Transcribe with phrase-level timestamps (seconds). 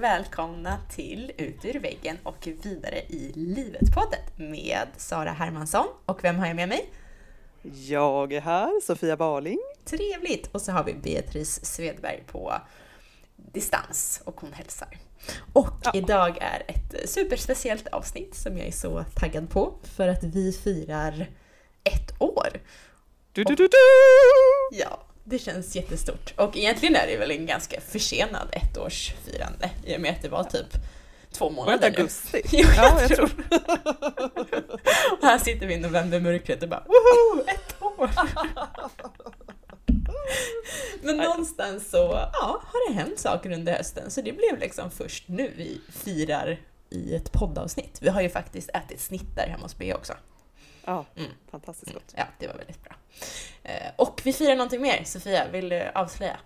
[0.00, 5.86] välkomna till Ut ur väggen och vidare i livet-podden med Sara Hermansson.
[6.06, 6.90] Och vem har jag med mig?
[7.62, 9.58] Jag är här, Sofia Barling.
[9.84, 10.48] Trevligt!
[10.52, 12.54] Och så har vi Beatrice Svedberg på
[13.36, 14.88] distans och hon hälsar.
[15.52, 15.90] Och ja.
[15.94, 21.26] idag är ett superspeciellt avsnitt som jag är så taggad på för att vi firar
[21.84, 22.48] ett år.
[23.32, 23.78] Du, du, du, du.
[24.72, 26.34] Ja, det känns jättestort.
[26.36, 30.44] Och egentligen är det väl en ganska försenad ettårsfirande i och med att det var
[30.44, 30.66] typ
[31.32, 32.42] två månader Var det augusti?
[32.52, 33.30] Jo, jag, jag tror.
[35.12, 38.10] och här sitter vi i novembermörkret och bara woho, ett år!
[41.02, 45.28] Men någonstans så ja, har det hänt saker under hösten så det blev liksom först
[45.28, 47.98] nu vi firar i ett poddavsnitt.
[48.00, 50.12] Vi har ju faktiskt ätit snitt där hemma hos B också.
[50.86, 51.30] Ja, mm.
[51.50, 52.14] fantastiskt gott.
[52.16, 52.92] Ja, det var väldigt bra.
[53.62, 55.04] Eh, och vi firar någonting mer.
[55.04, 56.36] Sofia, vill du avslöja?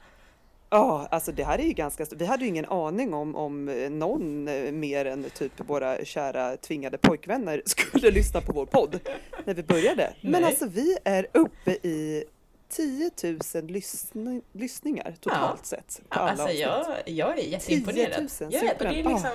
[0.70, 4.48] Ja, alltså det här är ju ganska Vi hade ju ingen aning om, om någon
[4.48, 9.00] eh, mer än typ våra kära tvingade pojkvänner skulle lyssna på vår podd
[9.44, 10.14] när vi började.
[10.20, 10.32] Nej.
[10.32, 12.24] Men alltså vi är uppe i
[12.68, 13.10] 10
[13.54, 15.64] 000 lyssn lyssningar totalt ja.
[15.64, 16.00] sett.
[16.08, 18.28] På ja, alla alltså jag, jag är jätteimponerad.
[18.38, 19.30] 10 000, jag vet, och det är liksom,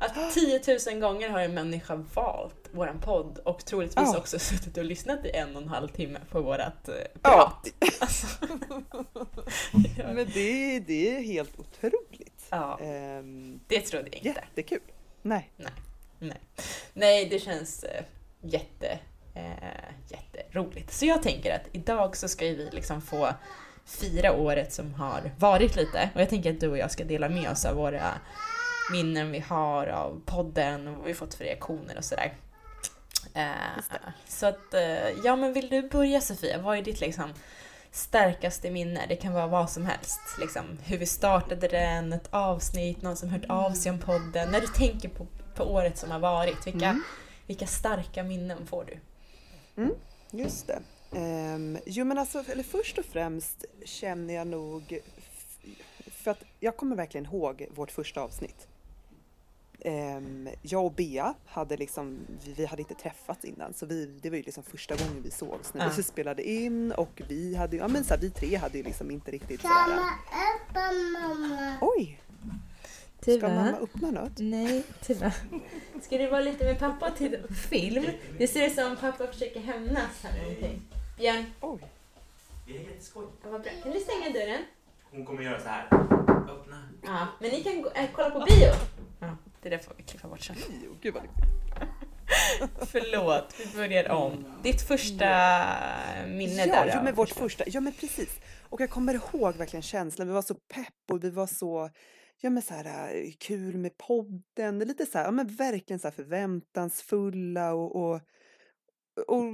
[0.00, 0.60] att 10
[0.92, 4.18] 000 gånger har en människa valt våran podd och troligtvis ja.
[4.18, 7.68] också suttit och lyssnat i en och en halv timme på vårat eh, prat.
[7.80, 7.86] Ja.
[8.00, 8.26] Alltså.
[9.96, 12.46] Men det, det är helt otroligt.
[12.50, 12.78] Ja.
[12.82, 14.28] Um, det trodde jag inte.
[14.28, 14.80] Jättekul.
[15.22, 15.50] Nej.
[15.56, 15.72] Nej,
[16.18, 16.40] Nej.
[16.92, 18.04] Nej det känns eh,
[18.40, 18.98] jätte,
[19.34, 19.52] eh,
[20.08, 20.92] jätteroligt.
[20.92, 23.28] Så jag tänker att idag så ska vi liksom få
[23.84, 27.28] fira året som har varit lite och jag tänker att du och jag ska dela
[27.28, 28.14] med oss av våra
[28.92, 32.32] minnen vi har av podden och vad vi fått för reaktioner och sådär.
[33.34, 33.82] Eh,
[34.28, 36.58] så att, eh, ja men vill du börja Sofia?
[36.58, 37.32] Vad är ditt liksom
[37.90, 39.06] starkaste minne?
[39.08, 40.20] Det kan vara vad som helst.
[40.40, 44.50] Liksom, hur vi startade den, ett avsnitt, någon som hört av sig om podden.
[44.50, 47.02] När du tänker på, på året som har varit, vilka, mm.
[47.46, 48.98] vilka starka minnen får du?
[49.82, 49.94] Mm,
[50.30, 50.80] just det.
[51.12, 55.00] Um, jo men alltså, eller först och främst känner jag nog,
[56.10, 58.69] för att jag kommer verkligen ihåg vårt första avsnitt.
[59.84, 62.18] Um, jag och Bea hade liksom,
[62.56, 65.74] vi, hade inte träffats innan så vi, det var ju liksom första gången vi sågs
[65.74, 65.92] när ja.
[65.96, 69.10] vi spelade in och vi hade ja men så här, vi tre hade ju liksom
[69.10, 69.74] inte riktigt sådär.
[69.74, 69.98] Kan
[70.56, 71.76] öppna mamma?
[71.80, 72.20] Oj!
[73.20, 74.38] Ska mamma öppna något?
[74.38, 75.32] Nej, Tuva.
[76.02, 78.04] Ska du vara lite med pappa och titta på film?
[78.38, 80.82] Det ser ut som pappa försöker hämnas här någonting.
[81.18, 81.44] Björn.
[81.60, 81.80] Oj.
[82.66, 83.26] Det är jätteskoj.
[83.42, 83.72] Ja, vad bra.
[83.82, 84.64] Kan du stänga dörren?
[85.10, 85.86] Hon kommer göra så här.
[86.50, 86.88] Öppna.
[87.02, 88.72] Ja, men ni kan gå, äh, kolla på bio.
[89.20, 89.36] Ja.
[89.62, 90.56] Det där får vi klippa bort sen.
[90.84, 91.22] Jo, gud vad
[92.88, 94.44] Förlåt, vi börjar om.
[94.62, 95.26] Ditt första
[96.26, 97.64] minne ja, där Ja, men vårt första.
[97.66, 98.40] Ja, men precis.
[98.68, 100.26] Och jag kommer ihåg verkligen känslan.
[100.28, 101.90] Vi var så pepp och vi var så
[102.40, 106.08] ja men så här äh, kul med podden, lite så här, ja men verkligen så
[106.08, 108.20] här förväntansfulla och, och,
[109.26, 109.44] och,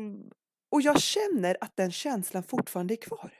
[0.70, 3.32] och jag känner att den känslan fortfarande är kvar.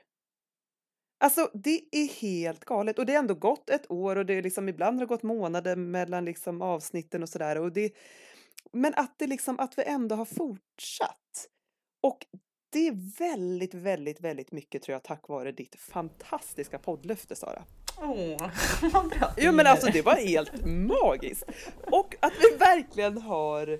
[1.18, 4.42] Alltså det är helt galet och det har ändå gått ett år och det är
[4.42, 7.92] liksom ibland har gått månader mellan liksom avsnitten och sådär och det
[8.72, 11.48] men att det liksom att vi ändå har fortsatt.
[12.02, 12.26] Och
[12.72, 17.64] det är väldigt, väldigt, väldigt mycket tror jag tack vare ditt fantastiska poddlöfte Sara.
[17.98, 18.50] Åh,
[18.92, 19.32] vad bra.
[19.36, 21.44] Jo men alltså det var helt magiskt.
[21.90, 23.78] Och att vi verkligen har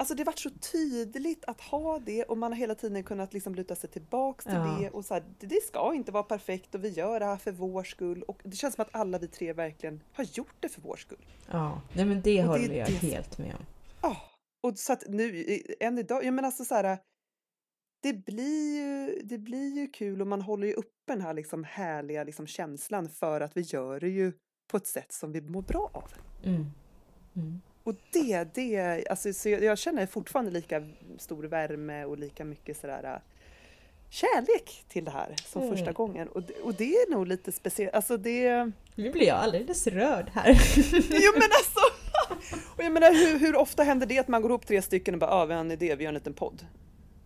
[0.00, 3.54] Alltså det varit så tydligt att ha det och man har hela tiden kunnat liksom
[3.54, 4.78] luta sig tillbaks till ja.
[4.80, 7.52] det och så här, det ska inte vara perfekt och vi gör det här för
[7.52, 10.80] vår skull och det känns som att alla vi tre verkligen har gjort det för
[10.80, 11.26] vår skull.
[11.50, 13.66] Ja, nej men det och håller det, jag det, helt med om.
[14.02, 14.16] Ja,
[14.62, 15.44] och så att nu,
[15.80, 16.98] än idag, jag menar alltså så här,
[18.02, 21.64] det blir ju, det blir ju kul och man håller ju uppe den här liksom
[21.64, 24.32] härliga liksom känslan för att vi gör det ju
[24.70, 26.12] på ett sätt som vi mår bra av.
[26.44, 26.66] Mm.
[27.34, 27.60] Mm.
[27.84, 30.84] Och det, det, alltså så jag, jag känner fortfarande lika
[31.18, 33.20] stor värme och lika mycket sådär äh,
[34.10, 35.76] kärlek till det här som mm.
[35.76, 36.28] första gången.
[36.28, 38.70] Och, och det är nog lite speciellt, alltså det...
[38.94, 40.48] Nu blir jag alldeles rörd här.
[41.10, 41.80] jo men alltså!
[42.76, 45.20] Och jag menar hur, hur ofta händer det att man går ihop tre stycken och
[45.20, 46.66] bara, ah, vi har en idé, vi gör en liten podd.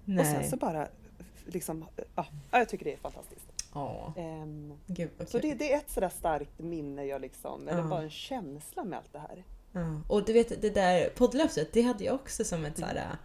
[0.04, 0.20] Nej.
[0.20, 0.88] Och sen så bara,
[1.46, 1.84] liksom,
[2.14, 3.46] ja, jag tycker det är fantastiskt.
[3.74, 4.12] Ja.
[4.16, 5.26] Um, Gud, okay.
[5.26, 8.98] Så det, det, är ett sådär starkt minne jag liksom, eller bara en känsla med
[8.98, 9.44] allt det här.
[10.08, 13.16] Och du vet det där poddlöftet, det hade jag också som ett såhär,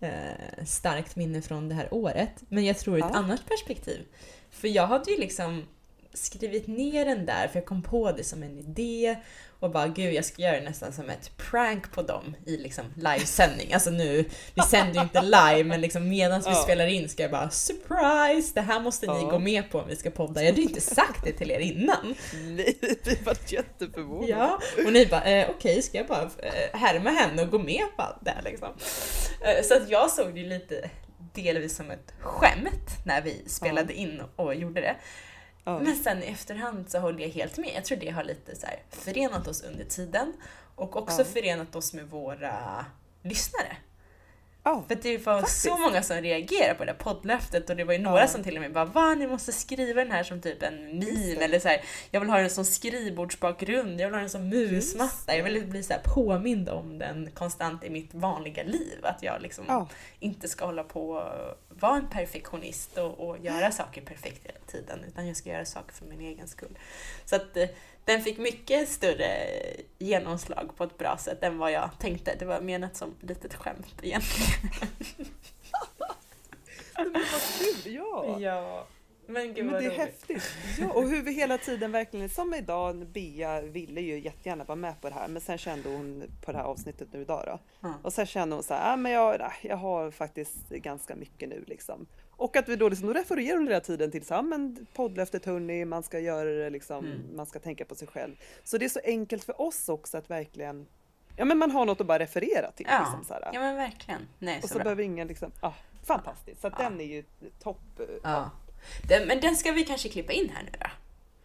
[0.00, 2.42] eh, starkt minne från det här året.
[2.48, 3.18] Men jag tror ett ja.
[3.18, 4.06] annat perspektiv.
[4.50, 5.66] För jag hade ju liksom
[6.14, 9.16] skrivit ner den där för jag kom på det som en idé
[9.60, 12.84] och bara gud jag ska göra det nästan som ett prank på dem i liksom
[12.96, 13.72] livesändning.
[13.72, 14.24] Alltså nu,
[14.54, 16.54] vi sänder ju inte live men liksom medan vi Ja.
[16.54, 18.50] spelar in ska jag bara surprise!
[18.54, 19.28] Det här måste ni Ja.
[19.30, 20.40] gå med på om vi ska podda.
[20.42, 22.14] Jag hade ju inte sagt det till er innan.
[22.34, 24.30] Nej, vi var jätteförvånade.
[24.32, 27.84] Ja, och ni bara eh, okej ska jag bara eh, härma henne och gå med
[27.96, 28.68] på allt det här liksom.
[29.40, 30.90] Eh, så att jag såg det ju lite
[31.34, 34.96] delvis som ett skämt när vi spelade in och gjorde det.
[35.64, 35.78] Ja.
[35.78, 37.70] Men sen i efterhand så håller jag helt med.
[37.74, 40.32] Jag tror det har lite så förenat oss under tiden
[40.74, 41.24] och också Ja.
[41.24, 42.84] förenat oss med våra
[43.22, 43.76] lyssnare.
[44.64, 44.84] Ja.
[44.88, 45.62] För det var Faktiskt.
[45.62, 48.28] så många som reagerade på det där poddlöftet och det var ju några Ja.
[48.28, 51.34] som till och med bara va ni måste skriva den här som typ en meme
[51.38, 51.44] det.
[51.44, 51.80] eller så här,
[52.10, 55.82] jag vill ha den som skrivbordsbakgrund, jag vill ha den som musmatta, jag vill bli
[55.82, 58.98] så här påmind om den konstant i mitt vanliga liv.
[59.02, 59.88] Att jag liksom Ja.
[60.20, 65.04] inte ska hålla på och vara en perfektionist och, och göra saker perfekt hela tiden
[65.08, 66.78] utan jag ska göra saker för min egen skull.
[67.24, 67.68] Så att eh,
[68.04, 69.48] den fick mycket större
[69.98, 72.34] genomslag på ett bra sätt än vad jag tänkte.
[72.38, 74.72] Det var menat som ett litet skämt egentligen.
[76.96, 78.36] Men vad kul, ja.
[78.40, 78.86] Ja.
[79.26, 79.98] Men gud Men det är roligt.
[79.98, 80.42] häftigt.
[80.78, 85.00] Ja, och hur vi hela tiden verkligen, som idag, Bea ville ju jättegärna vara med
[85.00, 87.58] på det här, men sen kände hon på det här avsnittet nu idag då.
[87.80, 87.94] Ja.
[88.02, 91.64] Och sen kände hon så här, ah, men jag, jag har faktiskt ganska mycket nu
[91.66, 92.06] liksom.
[92.36, 96.02] Och att vi då liksom, refererar här tiden till så här, men poddlöftet hörni, man
[96.02, 97.36] ska göra det liksom, Mm.
[97.36, 98.36] man ska tänka på sig själv.
[98.64, 100.86] Så det är så enkelt för oss också att verkligen,
[101.36, 102.86] ja men man har något att bara referera till.
[102.90, 102.98] Ja.
[103.00, 103.50] Liksom, så här.
[103.52, 104.28] ja men verkligen.
[104.38, 104.84] Nej, och så så bra.
[104.84, 105.72] behöver ingen liksom, ah,
[106.04, 106.60] fantastiskt.
[106.60, 106.82] Så Ja.
[106.84, 107.24] den är ju
[107.62, 107.80] topp.
[108.00, 108.50] eh, Ja.
[109.08, 110.86] Den, men den ska vi kanske klippa in här nu då?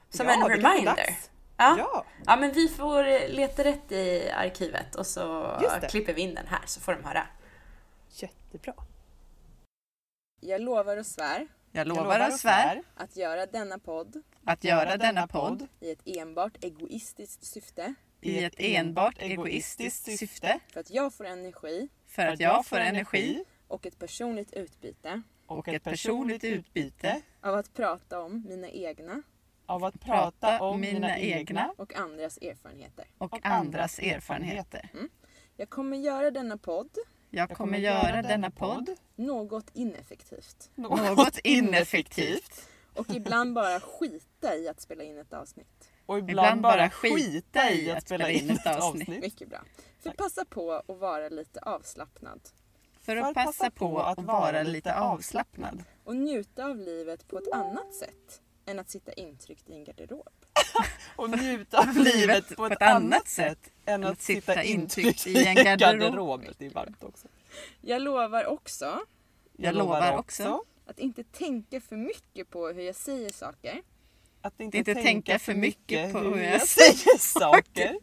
[0.10, 1.10] Som Ja, en reminder.
[1.58, 1.76] Ja.
[1.78, 5.52] Ja, ja, men vi får eh, leta rätt i arkivet och så
[5.90, 7.24] klipper vi in den här så får de höra.
[8.10, 8.74] jättebra.
[10.40, 11.48] Jag lovar och svär.
[11.72, 12.84] Jag lovar och svär.
[12.96, 14.24] att göra denna podd.
[14.44, 15.68] Att göra denna podd.
[15.80, 17.94] i ett enbart egoistiskt syfte.
[18.22, 20.60] I ett enbart egoistiskt syfte.
[20.74, 21.90] För att jag får energi.
[22.08, 23.44] För att jag får energi.
[23.68, 25.22] och ett personligt utbyte.
[25.46, 27.22] Och ett personligt utbyte.
[27.42, 29.22] Av att prata om mina egna.
[29.66, 31.74] Av att prata om mina egna.
[31.78, 33.06] och andras erfarenheter.
[33.18, 34.90] och andras erfarenheter.
[35.56, 36.98] Jag kommer göra denna podd
[37.30, 40.72] Jag kommer göra denna podd något ineffektivt.
[40.76, 42.68] Något ineffektivt.
[42.94, 45.90] och ibland bara skita i att spela in ett avsnitt.
[46.06, 49.08] och ibland, Ibland bara skita i att spela in ett avsnitt.
[49.08, 49.60] Mycket bra.
[50.00, 52.42] För passa på att vara lite avslappnad.
[53.00, 55.84] För att passa på att vara lite avslappnad.
[56.04, 60.46] Och njuta av livet på ett annat sätt än att sitta intryckt i en garderob.
[61.16, 63.72] Och njuta av livet på ett annat sätt.
[63.86, 66.46] än att sitta intryckt i en garderob.
[66.58, 67.28] Det är varmt också.
[67.82, 69.00] Jag lovar också.
[69.58, 73.82] Jag lovar också att inte tänka för mycket på hur jag säger saker.
[74.42, 77.98] Att inte, Inte tänka för mycket på hur jag säger saker.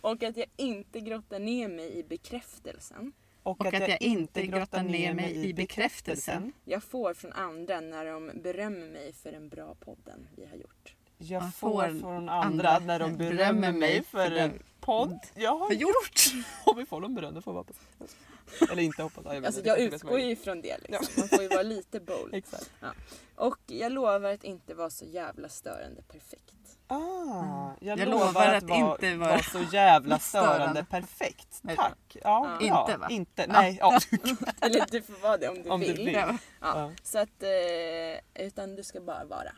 [0.00, 3.12] och att jag inte grottar ner mig i bekräftelsen.
[3.42, 6.52] Och, och att jag inte grottar ner mig i bekräftelsen.
[6.64, 10.94] jag får från andra när de berömmer mig för den bra podden vi har gjort.
[11.18, 16.20] Jag Man får från andra när de berömmer mig för en podd jag har gjort.
[16.64, 17.76] Om vi får någon beröm, det får vi hoppas.
[18.70, 19.24] Eller inte hoppas.
[19.24, 21.06] Ja, Jag, Alltså jag utgår ju ifrån det liksom.
[21.18, 22.30] Man får ju vara lite bold.
[22.34, 22.70] Exakt.
[23.36, 26.54] Och jag lovar att inte vara så jävla störande perfekt.
[26.90, 31.62] Ah, jag, Jag lovar att, inte vara så jävla störande perfekt.
[31.76, 31.98] Tack.
[32.12, 32.58] Ja, Ja.
[32.60, 33.06] ja, Inte, va?
[33.10, 33.78] Inte, nej.
[33.80, 34.00] Ja.
[34.60, 35.96] Eller du får vara det om du Om du vill.
[36.06, 36.14] vill.
[36.14, 36.80] Ja, Ja.
[36.80, 36.90] Ja.
[37.02, 39.52] Så att, eh, utan du ska bara vara.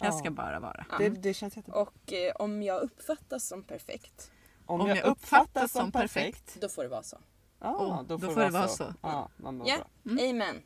[0.00, 0.86] Jag ska bara vara.
[0.90, 0.98] Ja.
[0.98, 1.80] Det, det känns jättebra.
[1.80, 4.30] Och eh, om jag uppfattas som perfekt,
[4.66, 7.18] Om, jag uppfattas uppfattas som perfekt, då får det vara så.
[7.60, 8.94] ja, Oh, då får, då det vara så.
[9.02, 10.12] Ja, man mår Ja, bra.
[10.30, 10.62] amen.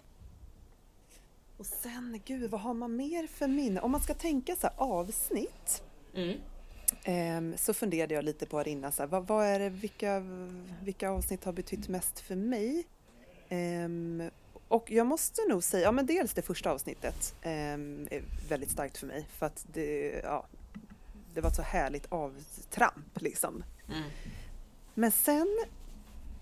[1.57, 3.81] Och sen, gud vad har man mer för minne?
[3.81, 5.83] Om man ska tänka så här avsnitt
[6.15, 6.39] Mm.
[7.05, 10.23] ehm, så funderade jag lite på här innan, så här, vad, vad är det, vilka,
[10.83, 12.87] vilka avsnitt har betytt mest för mig?
[13.49, 14.31] Ehm,
[14.69, 18.99] och jag måste nog säga, ja men dels det första avsnittet ehm, är väldigt starkt
[18.99, 20.47] för mig för att det, ja,
[21.35, 23.65] det var ett så härligt avtramp liksom.
[23.89, 24.11] Mm.
[24.95, 25.59] Men sen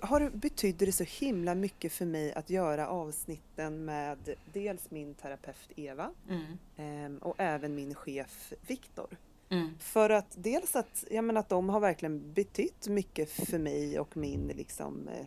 [0.00, 5.14] har det, betydde det så himla mycket för mig att göra avsnitten med dels min
[5.14, 6.44] terapeut Eva Mm.
[6.76, 9.16] ehm, och även min chef Viktor.
[9.48, 9.78] Mm.
[9.78, 14.16] För att dels att, jag menar att de har verkligen betytt mycket för mig och
[14.16, 15.26] min liksom, eh,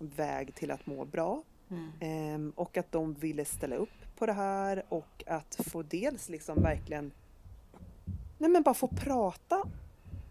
[0.00, 1.42] väg till att må bra.
[1.70, 2.52] Mm.
[2.56, 7.12] Och att de ville ställa upp på det här och att få dels liksom verkligen
[8.38, 9.68] Nej men bara få prata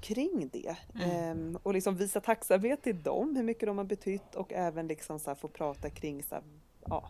[0.02, 0.76] kring det.
[0.96, 1.12] Mm.
[1.12, 5.20] Ehm, och liksom visa tacksamhet till dem, hur mycket de har betytt och även liksom
[5.20, 6.44] så få prata kring så här,
[6.86, 7.10] ja.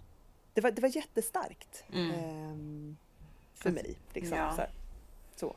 [0.53, 1.83] Det var, det var jättestarkt.
[1.93, 2.11] Mm.
[2.11, 2.97] ehm,
[3.53, 3.97] för mig.
[4.13, 4.51] Liksom, Ja.
[4.51, 4.71] så här.
[5.35, 5.55] Så.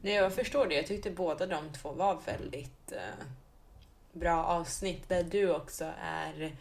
[0.00, 0.74] Nej, jag förstår det.
[0.74, 3.24] Jag tyckte båda de två var väldigt eh,
[4.12, 6.56] bra avsnitt där du också är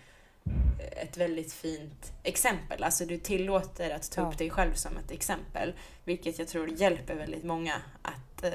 [1.01, 2.84] ett väldigt fint exempel.
[2.84, 5.74] Alltså du tillåter att ta upp dig själv som ett exempel.
[6.03, 8.51] Vilket jag tror hjälper väldigt många att eh,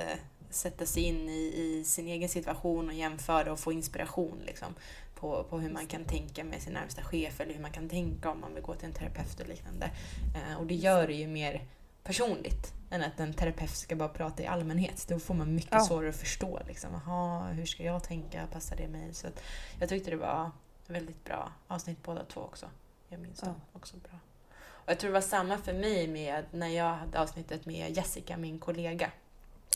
[0.51, 4.75] sätta sig in i, i sin egen situation och jämföra och få inspiration liksom,
[5.15, 8.31] på, på hur man kan tänka med sin närmsta chef eller hur man kan tänka
[8.31, 9.91] om man vill gå till en terapeut och liknande.
[10.35, 11.63] Eh, och det gör det ju mer
[12.05, 15.05] personligt än att en terapeut ska bara prata i allmänhet.
[15.09, 15.81] Då får man mycket Ja.
[15.81, 16.61] svårare att förstå.
[16.67, 18.47] Liksom, Aha, hur ska jag tänka?
[18.53, 19.15] Passar det mig?
[19.15, 19.43] Så att
[19.81, 20.51] jag tyckte det var
[20.91, 22.67] väldigt bra avsnitt båda två också.
[23.09, 23.47] Jag minns Ja.
[23.49, 24.19] dem också bra.
[24.57, 28.37] Och jag tror det var samma för mig med när jag hade avsnittet med Jessica,
[28.37, 29.11] min kollega.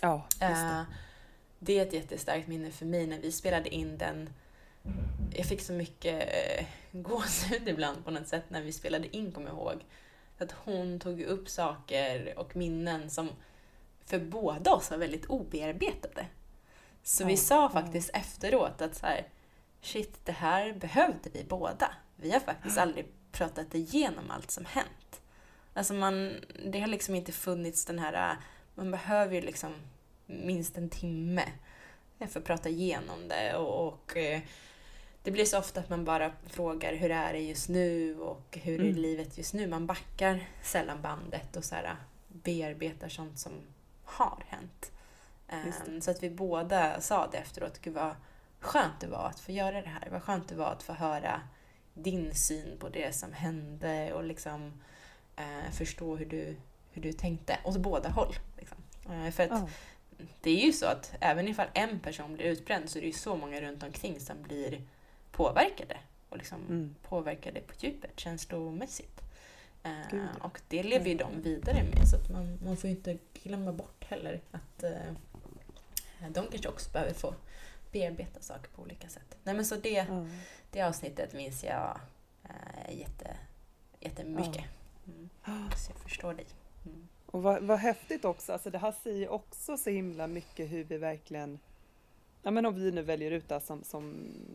[0.02, 0.86] Ja, just Eh, det.
[1.58, 4.30] det är ett jättestarkt minne för mig när vi spelade in den.
[5.34, 9.48] Jag fick så mycket eh, gåshud ibland på något sätt när vi spelade in, kommer
[9.48, 9.84] jag ihåg.
[10.38, 13.28] Att hon tog upp saker och minnen som
[14.04, 16.26] för båda oss var väldigt obearbetade.
[17.02, 17.68] Så vi Ja, sa ja.
[17.68, 19.26] faktiskt efteråt att så här,
[19.88, 21.90] shit, det här behövde vi båda.
[22.16, 25.20] Vi har faktiskt aldrig pratat igenom allt som hänt.
[25.74, 26.34] Alltså man,
[26.66, 28.36] det har liksom inte funnits den här,
[28.74, 29.74] man behöver ju liksom
[30.26, 31.42] minst en timme
[32.28, 33.56] för att prata igenom det.
[33.56, 34.40] Och, och eh,
[35.22, 38.80] det blir så ofta att man bara frågar hur är det just nu och hur
[38.80, 38.96] är Mm.
[38.96, 39.66] livet just nu.
[39.66, 41.96] Man backar sällan bandet och så här,
[42.28, 43.52] bearbetar sånt som
[44.04, 44.92] har hänt.
[45.48, 48.14] Ehm, Så att vi båda sa det efteråt, gud vad
[48.60, 50.08] skönt det var att få göra det här.
[50.10, 51.40] Vad skönt det var att få höra
[51.94, 54.72] din syn på det som hände och liksom
[55.36, 56.56] eh, förstå hur du,
[56.92, 57.58] hur du tänkte.
[57.64, 58.34] Åt båda håll.
[58.58, 58.76] Liksom.
[59.12, 59.68] Eh, för att Ja.
[60.40, 63.12] det är ju så att även ifall en person blir utbränd så är det ju
[63.12, 64.82] så många runt omkring som blir
[65.32, 65.96] påverkade.
[66.28, 66.94] Och liksom Mm.
[67.02, 69.20] påverkade på djupet, känslomässigt.
[69.82, 73.72] Eh, och det lever ju de vidare med så att man, man får inte glömma
[73.72, 75.12] bort heller att eh,
[76.28, 77.34] de kanske också behöver få
[77.92, 79.36] bearbeta saker på olika sätt.
[79.44, 80.26] Nej men så det, Ja.
[80.70, 82.00] det avsnittet minns jag
[82.44, 83.36] eh, jätte,
[84.00, 84.64] jättemycket.
[85.06, 85.28] Mm.
[85.76, 86.46] Så jag förstår dig.
[86.86, 87.08] Mm.
[87.26, 90.98] Och vad, vad häftigt också, alltså det här säger också så himla mycket hur vi
[90.98, 91.58] verkligen,
[92.42, 94.10] ja men om vi nu väljer ut det som, som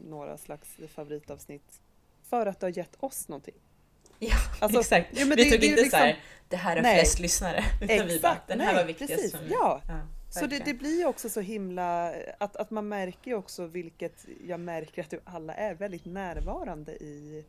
[0.10, 1.82] några slags favoritavsnitt,
[2.30, 3.56] för att det har gett oss någonting.
[4.20, 5.10] Ja, Alltså, exakt.
[5.20, 6.96] ja, vi det- tog det är inte liksom- så här, det här Nej.
[7.00, 7.64] flest lyssnare.
[7.82, 9.52] Utan vi bara, Exakt, den här nej, var viktigast precis, för mig.
[9.52, 9.82] ja.
[9.88, 10.00] Ja,
[10.40, 14.60] Så det, det blir också så himla, att, att man märker ju också vilket jag
[14.60, 17.46] märker att du alla är väldigt närvarande i,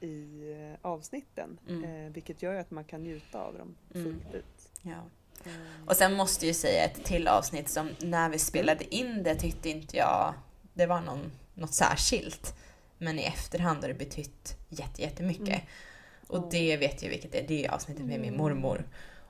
[0.00, 1.58] i eh, avsnitten.
[1.68, 1.84] Mm.
[2.06, 4.04] Eh, vilket gör ju att man kan njuta av dem Mm.
[4.04, 4.68] fullt ut.
[4.82, 4.90] Ja.
[5.44, 5.88] Mm.
[5.88, 9.34] Och sen måste jag ju säga ett till avsnitt som när vi spelade in det
[9.34, 10.34] tyckte inte jag
[10.74, 12.54] det var någon, något särskilt.
[12.98, 15.48] Men i efterhand har det betytt jätte, jättemycket.
[15.48, 15.62] Mm.
[16.26, 17.48] Och det vet jag vilket det är.
[17.48, 18.38] Det är avsnittet med min Mm.
[18.38, 18.84] mormor.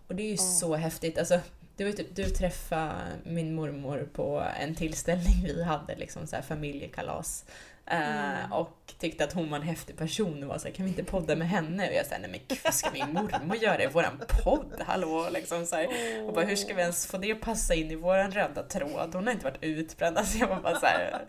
[0.06, 1.18] Och det är ju så häftigt.
[1.18, 1.40] Alltså,
[1.76, 2.92] det var typ, du träffade
[3.24, 7.44] min mormor på en tillställning vi hade, liksom så här familjekalas.
[7.86, 7.98] Eh,
[8.40, 8.52] Mm.
[8.52, 11.04] och tyckte att hon var en häftig person och var så här, kan vi inte
[11.04, 11.88] podda med henne?
[11.88, 14.82] Och jag sa, nej men gud vad ska min mormor göra i våran podd?
[14.86, 15.28] Hallå!
[15.32, 15.88] Liksom så här.
[16.28, 19.14] Och bara, hur ska vi ens få det att passa in i våran röda tråd?
[19.14, 20.18] Hon har inte varit utbränd.
[20.18, 21.24] Alltså jag var bara så här,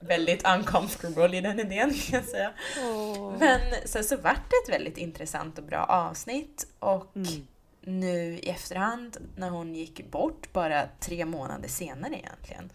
[0.00, 2.50] väldigt uncomfortable i den idén kan jag säga.
[2.84, 3.34] Åh.
[3.38, 7.46] Men sen så vart det ett väldigt intressant och bra avsnitt och Mm.
[7.86, 12.72] Nu i efterhand när hon gick bort bara tre månader senare egentligen.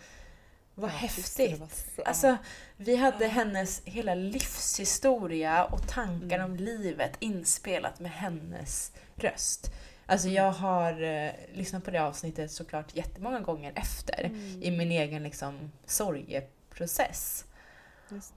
[0.76, 1.62] Vad Ja, häftigt!
[1.96, 2.38] så- Alltså,
[2.78, 6.52] vi hade hennes hela livshistoria och tankar Mm.
[6.52, 9.72] om livet inspelat med hennes röst.
[10.06, 10.36] Alltså Mm.
[10.44, 14.64] jag har eh, lyssnat på det avsnittet såklart jättemånga gånger efter Mm.
[14.64, 17.46] i min egen liksom, sorgeprocess.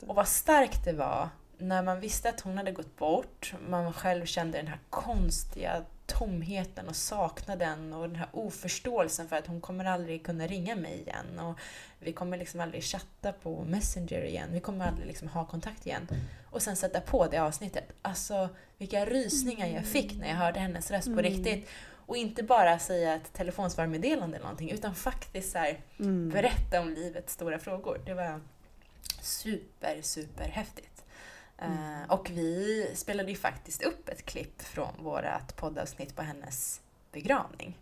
[0.07, 4.25] Och vad starkt det var när man visste att hon hade gått bort, man själv
[4.27, 9.85] kände den här konstiga tomheten och saknaden och den här oförståelsen för att hon kommer
[9.85, 11.59] aldrig kunna ringa mig igen och
[11.99, 16.09] vi kommer liksom aldrig chatta på Messenger igen, vi kommer aldrig liksom ha kontakt igen.
[16.51, 17.85] Och sen sätta på det avsnittet.
[18.03, 21.25] Alltså vilka rysningar jag fick när jag hörde hennes röst på Mm.
[21.25, 21.69] riktigt.
[22.07, 26.31] Och inte bara säga ett telefonsvarmeddelande eller någonting utan faktiskt så här, Mm.
[26.31, 28.01] berätta om livets stora frågor.
[28.07, 28.41] Det var
[29.21, 30.94] super, super häftigt.
[31.65, 32.11] Mm.
[32.11, 36.81] Och vi spelade ju faktiskt upp ett klipp från vårt poddavsnitt på hennes
[37.13, 37.79] begravning.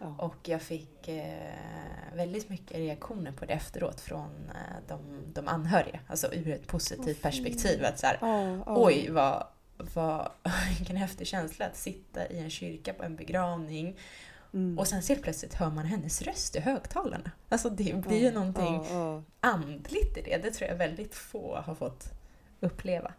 [0.00, 0.14] Ja.
[0.18, 4.98] Och jag fick eh, väldigt mycket reaktioner på det efteråt från eh, de,
[5.34, 6.00] de anhöriga.
[6.08, 7.84] Alltså ur ett positivt Vad perspektiv.
[7.84, 8.62] Att så här, Ja, ja.
[8.66, 10.30] Oj, vad, vad,
[10.78, 13.96] vilken häftig känsla att sitta i en kyrka på en begravning
[14.54, 14.78] Mm.
[14.78, 17.30] och sen helt plötsligt hör man hennes röst i högtalarna.
[17.48, 18.84] Alltså det blir ju Ja, någonting
[19.40, 20.36] andligt i det.
[20.42, 22.12] Det tror jag väldigt få har fått
[22.64, 23.12] uppleva.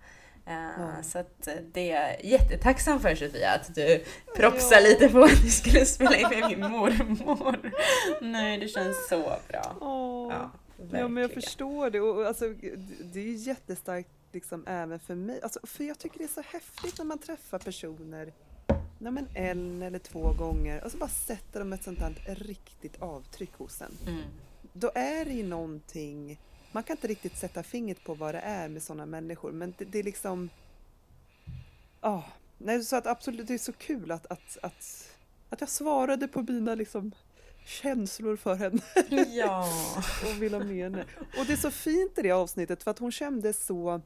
[0.46, 4.04] Eh, Så att eh, det är jag jättetacksam för Sofia, att du
[4.36, 7.72] propsar lite på att du skulle spela in med min mormor.
[8.22, 9.76] Nej, det känns så bra.
[9.82, 10.34] Åh.
[10.34, 10.52] Ja,
[10.92, 12.02] Ja, men jag förstår det.
[12.02, 12.50] Och, alltså,
[13.14, 15.40] det är ju jättestarkt liksom, även för mig.
[15.44, 18.34] Alltså, för jag tycker det är så häftigt när man träffar personer
[19.00, 23.02] nej, men en eller två gånger och så bara sätter de ett sånt här riktigt
[23.02, 23.98] avtryck hos en.
[24.08, 24.22] Mm.
[24.74, 26.40] Då är det ju någonting,
[26.76, 29.86] man kan inte riktigt sätta fingret på vad det är med sådana människor, men det,
[29.86, 30.50] det är liksom...
[32.02, 32.24] Ja,
[32.58, 35.10] nej, så att absolut, det är så kul att, att, att,
[35.50, 37.12] att jag svarade på mina liksom,
[37.66, 38.82] känslor för henne
[39.34, 39.70] Ja.
[40.26, 41.06] och vill ha med henne.
[41.40, 44.02] Och det är så fint i det avsnittet för att hon kändes så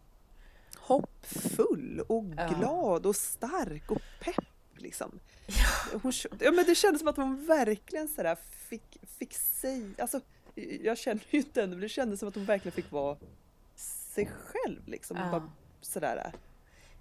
[0.77, 2.47] hoppfull och Ja.
[2.47, 4.45] glad och stark och pepp
[4.75, 5.19] liksom.
[6.01, 8.37] Hon, ja, men det kändes som att hon verkligen sådär
[8.69, 10.21] fick, fick säga, alltså
[10.83, 13.17] jag känner ju inte henne men det kändes som att hon verkligen fick vara
[13.75, 15.17] sig själv liksom.
[15.17, 15.31] Ja.
[15.31, 15.51] bara
[15.81, 16.31] sådär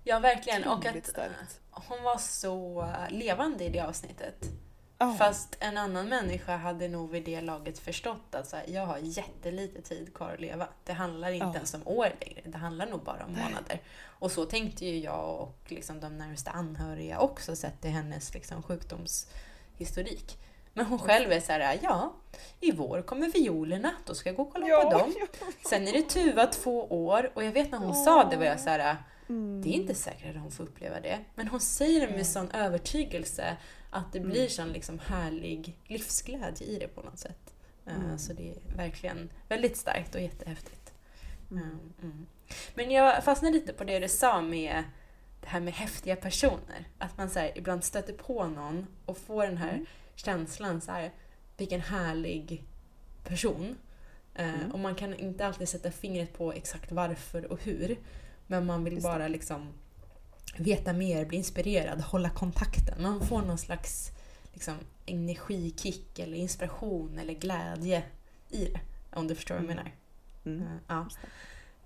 [0.05, 0.65] ja, verkligen.
[0.65, 1.61] Och att starkt.
[1.71, 4.45] hon var så levande i det avsnittet.
[4.99, 5.15] Ja.
[5.19, 8.99] Fast en annan människa hade nog vid det laget förstått att så här, jag har
[8.99, 10.69] jättelite tid kvar att leva.
[10.85, 11.55] Det handlar inte Ja.
[11.55, 13.81] ens om år längre, det handlar nog bara om månader.
[14.05, 18.63] Och så tänkte ju jag och liksom de närmaste anhöriga också sett i hennes liksom
[18.63, 20.39] sjukdomshistorik.
[20.79, 22.15] Men hon själv är så här, ja,
[22.61, 25.15] i vår kommer violerna, då ska jag gå och kolla på dem.
[25.69, 28.61] Sen är det Tuva två år och jag vet när hon sa det var jag
[28.61, 28.97] så här,
[29.29, 29.63] Mm.
[29.63, 31.19] det är inte säkert att hon får uppleva det.
[31.35, 33.57] Men hon säger det med sån övertygelse
[33.91, 37.55] att det blir sån liksom härlig livsglädje i det på något sätt.
[37.87, 40.93] Eh, Så det är verkligen väldigt starkt och jättehäftigt.
[41.51, 41.79] Mm.
[42.03, 42.27] Mm.
[42.75, 44.85] Men jag fastnade lite på det du sa med
[45.41, 46.89] det här med häftiga personer.
[46.99, 49.87] Att man så här, ibland stöter på någon och får den här
[50.25, 51.11] känslan så här,
[51.57, 52.65] vilken härlig
[53.25, 53.77] person.
[54.35, 57.97] Eh, Och man kan inte alltid sätta fingret på exakt varför och hur.
[58.47, 59.13] Men man vill Just det.
[59.13, 59.73] bara liksom
[60.57, 63.03] veta mer, bli inspirerad, hålla kontakten.
[63.03, 64.11] Man får någon slags
[64.53, 64.75] liksom,
[65.07, 68.03] energikick eller inspiration eller glädje
[68.51, 68.81] i det.
[69.13, 69.93] Om du förstår vad jag menar.
[70.45, 70.63] Mm.
[70.63, 71.07] Eh, Ja.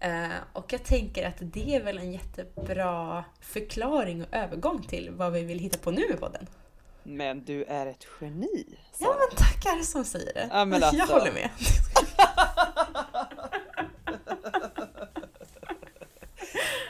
[0.00, 5.32] Eh, och jag tänker att det är väl en jättebra förklaring och övergång till vad
[5.32, 6.46] vi vill hitta på nu i podden.
[7.02, 8.64] Men du är ett geni!
[8.98, 9.16] Ja Sara.
[9.18, 10.48] men tackar som säger det.
[10.50, 11.14] Ja, men Jag alltså.
[11.14, 11.50] håller med.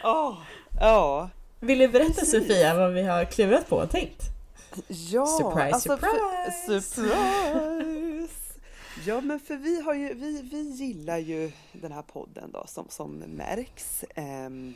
[0.05, 0.39] Åh,
[0.81, 1.31] ja.
[1.61, 2.31] Vill du berätta Precis.
[2.31, 4.23] Sofia vad vi har klurat på och tänkt?
[4.89, 6.67] Ja, Surprise, alltså surprise!
[6.67, 8.35] För, surprise!
[9.07, 12.87] Ja, men för vi, har ju, vi, vi gillar ju den här podden då som,
[12.89, 14.05] som märks.
[14.15, 14.75] Ehm,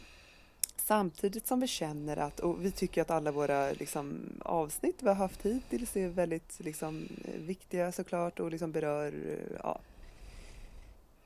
[0.86, 5.14] samtidigt som vi känner att, och vi tycker att alla våra liksom, avsnitt vi har
[5.14, 9.80] haft hittills är väldigt liksom, viktiga såklart och liksom berör ja,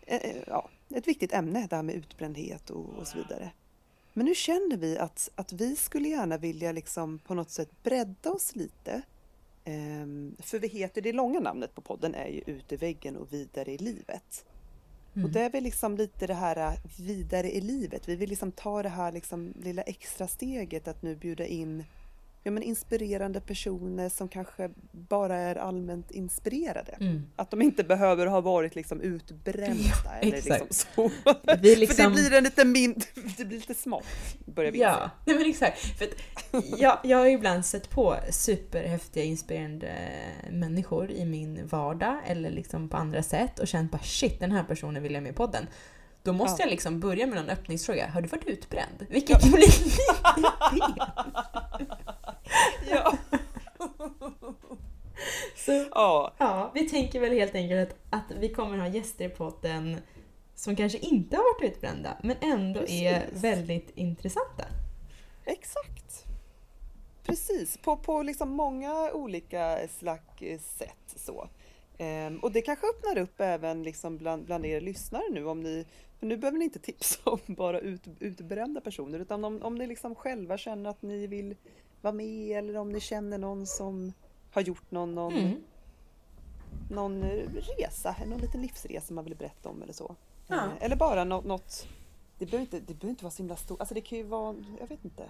[0.07, 3.51] eh, eh, ja, ett viktigt ämne, det här med utbrändhet och, och så vidare.
[4.12, 8.31] Men nu känner vi att, att vi skulle gärna vilja liksom på något sätt bredda
[8.31, 9.03] oss lite.
[9.64, 13.33] Ehm, för vi heter, det långa namnet på podden är ju Ut i väggen och
[13.33, 14.44] vidare i livet.
[15.14, 15.25] Mm.
[15.25, 18.09] Och det är väl liksom lite det här äh, vidare i livet.
[18.09, 21.85] Vi vill liksom ta det här liksom lilla extra steget att nu bjuda in
[22.42, 26.96] ja, men inspirerande personer som kanske bara är allmänt inspirerade.
[27.00, 27.26] Mm.
[27.37, 31.11] Att de inte behöver ha varit liksom utbrända eller liksom så.
[31.62, 34.05] Vi För liksom- det blir en lite mindre, det blir lite smått
[34.44, 34.79] börjar vi.
[34.81, 35.98] Ja, nej men exakt.
[35.98, 36.09] För
[36.79, 39.92] jag, jag har ibland sett på superhäftiga, inspirerande
[40.50, 44.64] människor i min vardag eller liksom på andra sätt och känt bara shit, den här
[44.64, 45.66] personen vill jag med i podden.
[46.22, 46.66] Då måste Ja.
[46.66, 48.09] jag liksom börja med någon öppningsfråga.
[48.09, 49.06] Har du varit utbränd?
[49.09, 50.00] Vilket blir lite
[52.90, 53.16] Ja.
[55.56, 56.35] Så ja.
[56.38, 57.96] ja, vi tänker väl helt enkelt att,
[58.30, 59.96] att vi kommer ha gäster i podden
[60.54, 63.44] som kanske inte har varit utbrända men ändå är Precis.
[63.44, 64.64] väldigt intressanta.
[65.44, 66.24] Exakt.
[67.24, 70.40] Precis, på, på liksom många olika slags
[70.78, 71.14] sätt.
[71.16, 71.48] Så.
[71.98, 75.87] Ehm, och det kanske öppnar upp även liksom bland, bland er lyssnare nu om ni
[76.20, 80.14] nu behöver ni inte tipsa om bara ut, utbrända personer utan om, om ni liksom
[80.14, 81.56] själva känner att ni vill
[82.00, 84.12] vara med eller om ni känner någon som
[84.52, 85.62] har gjort någon, någon, Mm.
[86.90, 90.16] någon eh, resa, någon liten livsresa man vill berätta om eller så.
[90.48, 90.56] Ja.
[90.56, 91.87] Eh, Eller bara något, något
[92.38, 94.56] det, behöver inte, det behöver inte vara så himla stort, alltså det kan ju vara,
[94.80, 95.24] jag vet inte.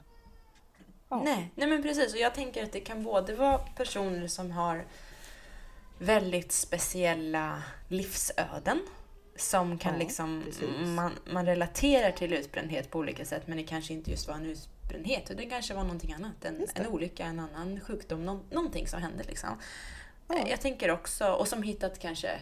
[1.08, 1.22] Ja.
[1.24, 2.14] Nej, nej men precis.
[2.14, 4.84] Och jag tänker att det kan både vara personer som har
[5.98, 8.80] väldigt speciella livsöden
[9.40, 10.44] som kan Ja, liksom,
[10.94, 14.46] man, man relaterar till utbrändhet på olika sätt men det kanske inte just var en
[14.46, 15.30] utbrändhet.
[15.36, 16.44] Det kanske var någonting annat.
[16.44, 19.48] En, en olycka, en annan sjukdom, någon, någonting som hände liksom.
[20.28, 20.38] Ja.
[20.38, 22.40] Eh, Jag tänker också, och som hittat kanske,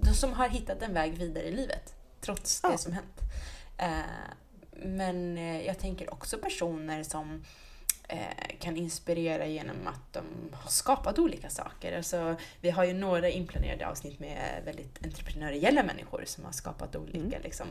[0.00, 2.68] de som har hittat en väg vidare i livet trots Ja.
[2.70, 3.20] det som hänt.
[3.78, 3.88] Eh,
[4.72, 7.44] men eh, jag tänker också personer som
[8.58, 11.96] kan inspirera genom att de har skapat olika saker.
[11.96, 17.18] Alltså, vi har ju några inplanerade avsnitt med väldigt entreprenöriella människor som har skapat olika
[17.18, 17.42] Mm.
[17.42, 17.66] liksom,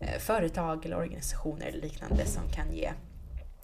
[0.00, 2.92] eh, företag eller organisationer eller liknande som kan ge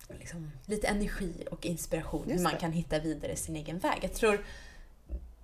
[0.08, 3.98] liksom, lite energi och inspiration hur man kan hitta vidare sin egen väg.
[4.02, 4.44] Jag tror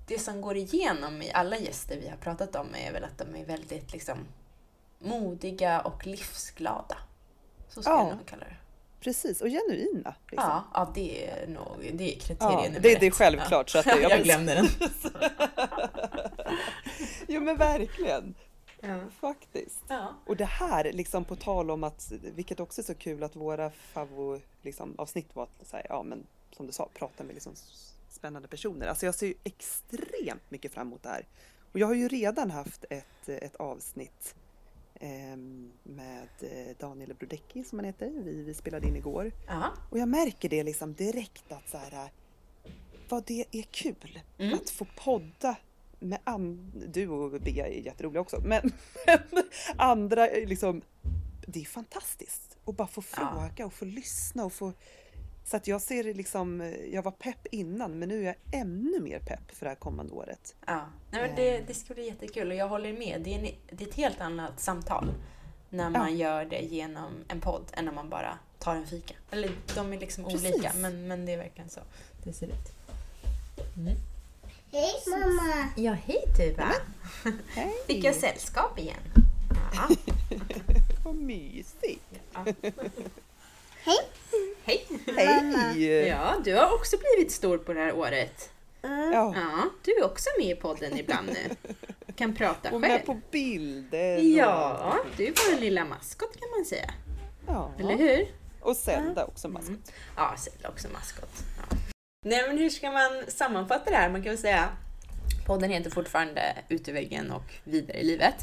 [0.06, 3.36] det som går igenom i alla gäster vi har pratat om är väl att de
[3.36, 4.18] är väldigt liksom,
[4.98, 6.96] modiga och livsglada.
[7.68, 8.08] Så skulle Ja.
[8.08, 8.56] jag nog kalla det.
[9.00, 10.14] Precis, och genuina.
[10.30, 10.48] Liksom.
[10.50, 13.86] Ja, ja, det är nog det är kriteriet Ja, det- det är självklart, så att
[13.86, 14.24] ja, jag precis.
[14.24, 14.66] glömde den.
[17.28, 18.34] Jo men verkligen,
[18.80, 18.98] Ja.
[19.20, 19.78] faktiskt.
[19.88, 20.14] Ja.
[20.26, 23.70] Och det här, liksom på tal om att, vilket också är så kul att våra
[23.70, 27.52] favvo, liksom, avsnitt var att, så här, ja men som du sa, prata med liksom
[28.08, 28.86] spännande personer.
[28.86, 31.26] Alltså jag ser ju extremt mycket fram emot det här.
[31.72, 34.34] Och jag har ju redan haft ett, ett avsnitt
[35.82, 38.10] med eh, Daniel Brodecki som han heter.
[38.24, 39.32] Vi, vi spelade in igår.
[39.46, 39.64] Ja.
[39.90, 42.10] Och jag märker det liksom direkt att så här,
[43.08, 44.54] vad det är kul Mm.
[44.54, 45.56] att få podda
[45.98, 48.72] med an- du och Bea är jätteroliga också, men,
[49.76, 50.82] andra liksom,
[51.46, 53.16] det är fantastiskt att bara få Ja.
[53.32, 54.72] fråga och få lyssna och få
[55.44, 59.00] så att jag ser det liksom, jag var pepp innan men nu är jag ännu
[59.00, 60.54] mer pepp för det här kommande året.
[60.66, 60.86] ja.
[61.10, 63.20] Nej, men det, det ska bli jättekul och jag håller med.
[63.24, 65.14] Det är, en, det är ett helt annat samtal
[65.70, 69.14] när man gör det genom en podd än när man bara tar en fika.
[69.30, 70.54] Eller de är liksom Precis.
[70.54, 71.80] olika men, men det är verkligen så
[72.24, 72.72] det ser ut.
[74.72, 75.68] Hej mamma!
[75.76, 76.72] Ja, hej Tuva!
[77.48, 77.74] Hej!
[77.86, 79.00] Fick jag sällskap igen?
[79.74, 79.88] Ja.
[81.04, 82.04] Vad mysigt!
[83.84, 84.00] Hej!
[85.16, 86.06] Hej!
[86.08, 88.50] Ja, du har också blivit stor på det här året.
[88.82, 91.72] Ja, Ja, du är också med i podden ibland nu.
[92.16, 93.02] Kan prata och med själv.
[93.06, 94.18] på bilder.
[94.18, 96.90] Ja, du är vår lilla maskot kan man säga.
[97.46, 97.72] ja.
[97.78, 98.26] Eller hur?
[98.60, 99.92] Och Zelda också maskot.
[100.16, 101.30] Ja, Silla också maskot.
[101.56, 101.76] Ja.
[102.26, 104.10] Nej, men hur ska man sammanfatta det här?
[104.10, 104.68] Man kan väl säga
[105.46, 108.34] podden heter fortfarande Ut i väggen och Vidare i livet.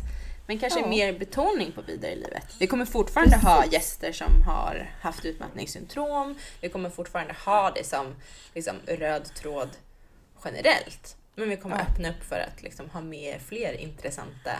[0.48, 0.88] Men kanske Ja.
[0.88, 2.44] mer betoning på vidare i livet.
[2.60, 6.36] Vi kommer fortfarande ha gäster som har haft utmattningssyndrom.
[6.62, 8.16] Vi kommer fortfarande ha det som
[8.56, 9.70] liksom, röd tråd
[10.46, 11.18] generellt.
[11.36, 11.82] Men vi kommer Ja.
[11.82, 14.52] öppna upp för att liksom, ha med fler intressanta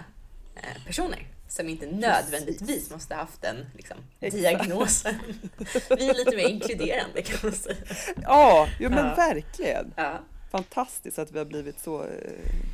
[0.56, 5.16] eh, personer som inte nödvändigtvis måste ha haft den liksom, diagnosen.
[5.98, 7.76] Vi är lite mer inkluderande kan man säga.
[8.24, 9.16] Ja, jo, men Ja.
[9.16, 9.94] verkligen.
[9.98, 10.20] Ja.
[10.52, 12.10] Fantastiskt att vi har blivit så eh,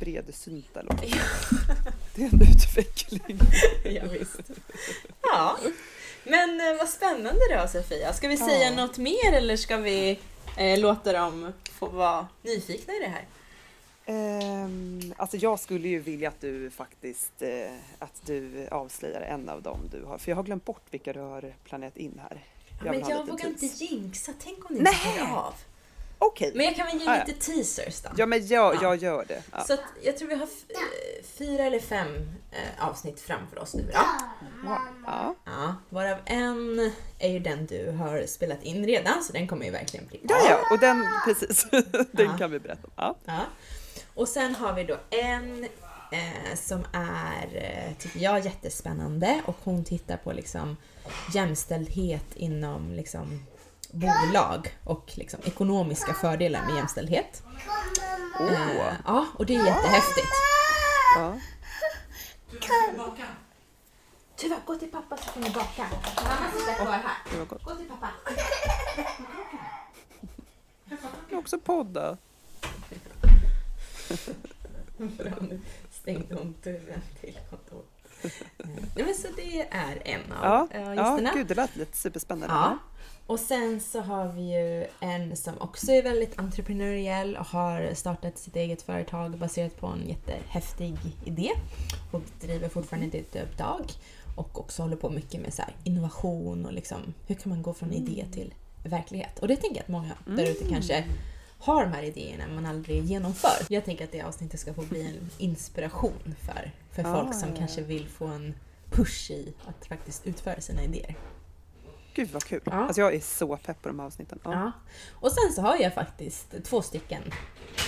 [0.00, 0.82] bredsynta.
[2.14, 3.38] Det är en utveckling.
[3.84, 4.40] ja, visst.
[5.22, 5.58] Ja,
[6.24, 8.12] men eh, vad spännande då Sofia.
[8.12, 8.76] Ska vi säga Ja.
[8.76, 10.18] något mer eller ska vi
[10.56, 13.24] eh, låta dem få vara nyfikna i det här?
[14.06, 19.62] Ehm, alltså jag skulle ju vilja att du faktiskt eh, att du avslöjar en av
[19.62, 22.44] dem du har, för jag har glömt bort vilka du har planerat in här.
[22.82, 23.80] men vill ha jag vågar inte tids.
[23.80, 25.54] jinxa, tänk om ni inte av.
[26.18, 27.24] Okej, Men jag kan väl ge Ah, ja.
[27.26, 28.10] lite teasers då.
[28.16, 28.78] ja men jag, Ja.
[28.82, 29.42] jag gör det.
[29.52, 29.64] Ja.
[29.64, 30.48] Så att jag tror vi har
[31.38, 33.90] fyra eller fem eh, avsnitt framför oss nu då.
[34.66, 35.34] Ja.
[35.46, 39.70] Ja, varav en är ju den du har spelat in redan, så den kommer ju
[39.70, 41.66] verkligen bli ja, ja, och den, precis,
[42.12, 42.36] den Ja.
[42.38, 42.92] kan vi berätta om.
[42.96, 43.16] Ja.
[43.24, 43.40] Ja.
[44.14, 45.64] Och sen har vi då en
[46.12, 50.76] eh, som är, eh, tycker jag, jättespännande och hon tittar på liksom
[51.34, 53.46] jämställdhet inom liksom
[53.94, 57.42] bolag och liksom ekonomiska fördelar med jämställdhet.
[58.40, 60.26] Åh, Eh, ja, och det är jättehäftigt.
[61.16, 61.34] ja.
[64.36, 65.82] Tuva, gå till pappa så får ni baka.
[66.16, 67.44] Mamma sitter kvar här.
[67.64, 68.08] Gå till pappa.
[70.88, 70.98] Jag
[71.30, 72.16] kan också podda.
[74.96, 77.86] Bra, nu stängde hon dörren till kontoret.
[78.96, 81.30] Nej, men så det är en av Ja, eh, ja gästerna.
[81.34, 82.54] gud det lät lite superspännande.
[82.54, 82.78] Ja.
[83.26, 88.38] Och sen så har vi ju en som också är väldigt entreprenöriell och har startat
[88.38, 91.50] sitt eget företag baserat på en jättehäftig idé
[92.12, 93.92] och driver fortfarande ett uppdrag
[94.36, 97.92] och också håller på mycket med så innovation och liksom hur kan man gå från
[97.92, 99.38] idé till verklighet.
[99.38, 101.04] Och det tänker jag att många där ute kanske
[101.58, 103.66] har de här idéerna men aldrig genomför.
[103.68, 107.48] Jag tänker att det avsnittet ska få bli en inspiration för, för Ah, folk som
[107.48, 107.56] ja.
[107.58, 108.54] kanske vill få en
[108.90, 111.16] push i att faktiskt utföra sina idéer.
[112.14, 112.60] Gud vad kul.
[112.64, 112.72] Ja.
[112.72, 114.38] Alltså jag är så pepp på de här avsnitten.
[114.44, 114.52] Ja.
[114.52, 114.72] Ja.
[115.12, 117.22] Och sen så har jag faktiskt två stycken,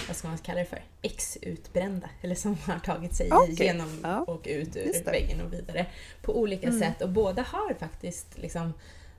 [0.07, 2.09] vad ska man kalla det för, ex-utbrända.
[2.23, 3.53] Eller som har tagit sig Okej.
[3.53, 4.21] igenom Ja.
[4.21, 5.87] och ut ur väggen och vidare.
[6.23, 6.81] På olika Mm.
[6.81, 7.03] sätt.
[7.03, 8.73] Och båda har faktiskt liksom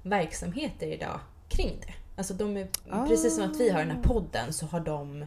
[0.03, 1.93] verksamheter idag kring det.
[2.17, 3.05] Alltså de är, Ah.
[3.07, 5.25] precis som att vi har den här podden så har de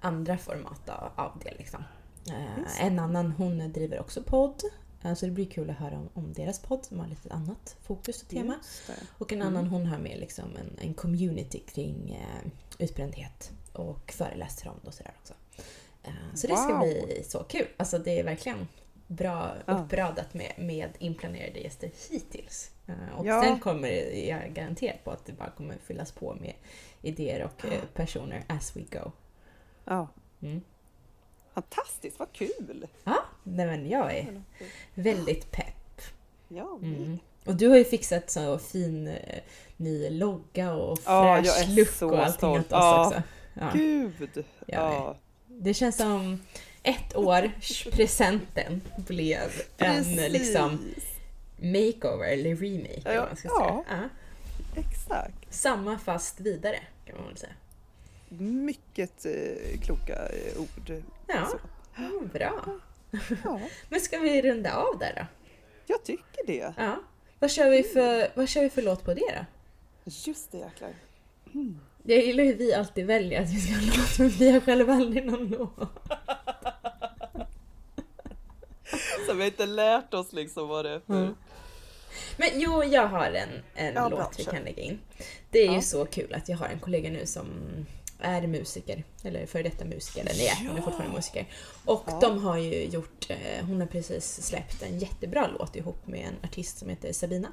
[0.00, 1.54] andra format av, det.
[1.58, 1.84] Liksom.
[2.30, 4.62] Eh, en annan hon driver också podd
[5.16, 8.22] Så det blir kul att höra om, om deras podd som har lite annat fokus
[8.22, 8.54] och tema.
[9.18, 14.68] Och en annan hon har med liksom en, en community kring eh, utbrändhet och föreläser
[14.68, 15.34] om det och sådär också.
[16.02, 16.80] Eh, så det ska Wow.
[16.80, 17.66] bli så kul.
[17.76, 18.68] Alltså det är verkligen
[19.06, 19.72] bra Ja.
[19.78, 22.70] uppradat med, med inplanerade gäster hittills.
[22.86, 23.42] Eh, och Ja.
[23.42, 23.88] sen kommer
[24.28, 26.54] jag är garanterad på att det bara kommer fyllas på med
[27.02, 29.10] idéer och eh, personer as we go.
[29.84, 30.08] Ja.
[30.42, 30.60] Mm.
[31.62, 32.86] Fantastiskt, vad kul!
[33.04, 34.42] Ja, nej men jag är
[34.94, 36.00] väldigt pepp.
[36.48, 37.18] Ja, Mm.
[37.44, 39.40] Och du har ju fixat så fin eh,
[39.76, 42.66] ny logga och fräsch look och allting stolt.
[42.66, 43.06] åt oss Ja.
[43.06, 43.22] också.
[43.54, 43.70] Ja.
[43.74, 44.44] gud!
[44.66, 45.16] Ja.
[45.46, 46.40] Det känns som
[46.82, 50.78] ett års presenten blev en liksom
[51.56, 53.14] makeover eller remake.
[53.14, 53.84] Ja, man ska säga.
[53.88, 54.08] Ja.
[54.76, 55.54] Exakt.
[55.54, 57.52] Samma fast vidare kan man väl säga.
[58.38, 61.02] Mycket eh, kloka eh, ord.
[61.28, 61.48] Ja,
[61.96, 62.64] mm, bra.
[63.44, 65.26] Ja, Men ska vi runda av där då?
[65.86, 66.74] jag tycker det.
[66.76, 66.96] Ja.
[67.38, 69.44] Vad kör vi för, vad kör vi för låt på det då?
[70.04, 70.94] Just det jäklar.
[72.02, 74.92] Jag gillar hur vi alltid väljer att vi ska ha låt men vi har själva
[74.92, 75.70] aldrig någon låt.
[79.26, 81.14] Så vi har inte lärt oss liksom vad det är för...
[81.22, 81.34] Mm.
[82.36, 84.52] Men jo, jag har en, en Ja, bra, låt vi kör.
[84.52, 84.98] kan lägga in.
[85.50, 85.80] Det är ju Ja.
[85.82, 87.46] så kul att jag har en kollega nu som
[88.20, 91.46] är musiker, eller före detta musiker, eller nej, hon är fortfarande musiker.
[91.84, 92.18] Och Ja.
[92.20, 96.36] de har ju gjort, eh, hon har precis släppt en jättebra låt ihop med en
[96.48, 97.52] artist som heter Sabina.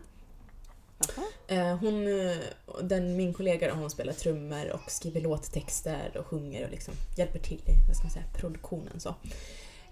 [0.99, 1.25] Jaha.
[1.47, 2.37] Eh, Hon, eh,
[2.83, 7.39] den, min kollega då, hon spelar trummor och skriver låttexter och sjunger och liksom hjälper
[7.39, 8.99] till i vad ska man säga, produktionen.
[8.99, 9.15] Så.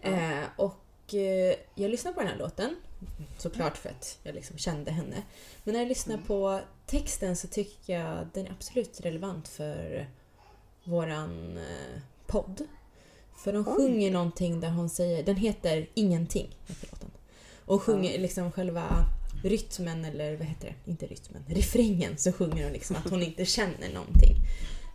[0.02, 2.76] Eh, och eh, jag lyssnade på den här låten,
[3.38, 5.24] såklart för att jag liksom kände henne.
[5.64, 10.08] Men när jag lyssnar på texten så tycker jag den är absolut relevant för
[10.84, 12.62] våran eh, podd.
[13.36, 13.76] För de Oj.
[13.76, 17.10] sjunger någonting där hon säger, den heter Ingenting, heter låten.
[17.66, 19.06] Och sjunger liksom själva
[19.44, 20.92] rytmen, eller vad heter det?
[20.92, 24.36] Inte rytmen, refrängen så sjunger hon liksom att hon inte känner någonting.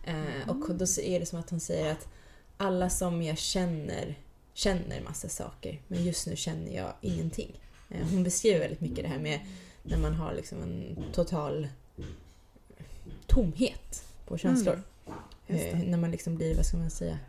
[0.07, 2.07] Eh, och då är det som att hon säger att
[2.57, 4.17] alla som jag känner,
[4.53, 7.61] känner massa saker men just nu känner jag ingenting.
[7.89, 9.39] Eh, hon beskriver väldigt mycket det här med
[9.83, 11.67] när man har liksom en total
[13.27, 14.75] tomhet på känslor.
[14.75, 14.81] Det.
[15.49, 17.19] Eh, när man liksom blir, vad ska man säga,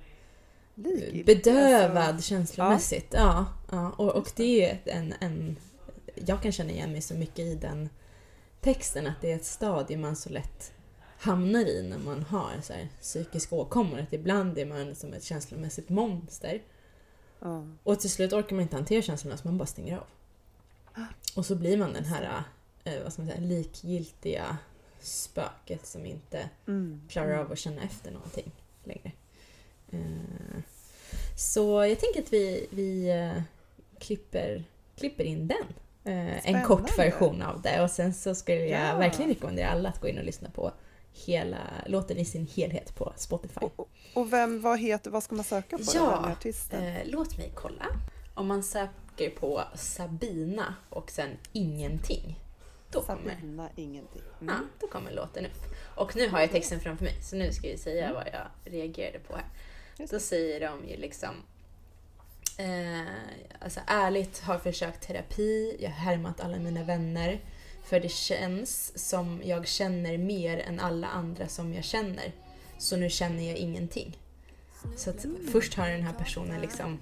[0.75, 2.29] Likgiltig, bedövad alltså.
[2.29, 3.09] känslomässigt.
[3.11, 5.57] Ja, ja, och, och det är en, en...
[6.15, 7.89] Jag kan känna igen mig så mycket i den
[8.61, 10.73] texten att det är ett stadie man så lätt
[11.19, 13.99] hamnar i när man har så här, psykiska åkommor.
[13.99, 16.63] Att ibland är man som ett känslomässigt monster.
[17.41, 17.67] Ja.
[17.83, 20.07] Och till slut orkar man inte hantera känslorna så man bara stänger av.
[21.37, 22.43] Och så blir man den här
[22.85, 24.59] eh, vad ska man säga, likgiltiga
[25.05, 27.01] spöket som inte Mm.
[27.09, 28.51] klarar av att känna efter någonting
[28.85, 29.13] längre.
[29.93, 30.61] Eh,
[31.37, 33.43] Så jag tänker att vi, vi eh,
[33.99, 34.65] klipper,
[34.97, 35.67] klipper in den.
[36.05, 37.11] Eh, En kort Spännande.
[37.11, 38.97] version av det och sen så skulle jag Ja.
[38.99, 40.73] verkligen rekommendera alla att gå in och lyssna på
[41.13, 43.61] hela låten i sin helhet på Spotify.
[43.61, 45.85] Och, och- vem, vad heter, vad ska man söka på?
[45.95, 46.85] Ja, är artisten?
[46.85, 47.87] Eh, låt mig kolla.
[48.35, 52.41] Om man söker på Sabina och sen ingenting,
[52.91, 54.23] då kommer, Sabina ingenting.
[54.39, 54.69] ja, Mm.
[54.81, 55.75] då kommer låten upp.
[55.97, 59.19] Och nu har jag texten framför mig, så nu ska vi säga vad jag reagerade
[59.19, 59.45] på här.
[60.11, 61.35] Då säger de ju liksom
[62.59, 63.13] eh,
[63.61, 67.41] alltså ärligt har försökt terapi, jag har härmat alla mina vänner.
[67.85, 72.33] För det känns som jag känner mer än alla andra som jag känner.
[72.79, 74.19] Så nu känner jag ingenting.
[74.97, 76.99] Så att först har den här personen liksom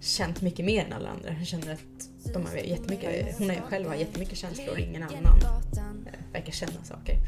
[0.00, 1.32] känt mycket mer än alla andra.
[1.32, 5.24] Han känner att de har jättemycket, hon ju själv har jättemycket känslor och ingen annan
[6.06, 7.18] eh, verkar känna saker.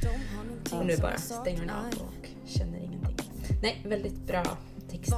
[0.72, 3.31] Och nu bara stänger hon av och känner ingenting.
[3.62, 4.44] Nej, väldigt bra
[4.90, 5.12] text.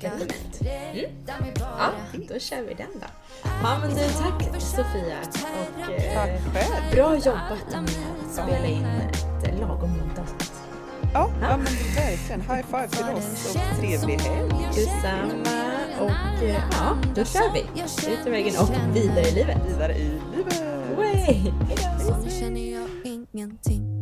[0.00, 0.60] Element.
[0.60, 1.10] Mm.
[1.58, 1.92] Ja,
[2.28, 3.06] då kör vi den då.
[3.62, 5.18] Ja men du, tack Sofia.
[5.76, 6.94] Och eh, Tack själv.
[6.94, 10.52] bra jobbat med att spela in ett lagom långt avsnitt.
[11.12, 12.40] Ja, ja, men verkligen.
[12.40, 14.68] High five till oss och trevlig helg.
[14.74, 15.69] Detsamma.
[16.00, 17.60] Och eh, ja, då kör vi.
[17.60, 19.58] Ut i vägen och vidare i livet.
[19.68, 20.62] Vidare i livet.
[20.96, 21.52] Way.
[23.04, 24.00] Ingenting.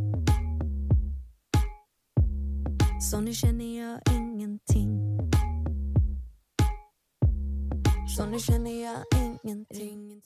[3.00, 5.18] Så nu känner jag ingenting.
[8.16, 8.96] Så nu känner jag
[9.44, 10.22] ingenting.